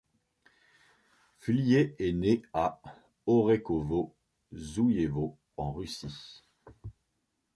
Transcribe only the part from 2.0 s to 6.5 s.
né à Orekhovo-Zuyevo, en Russie.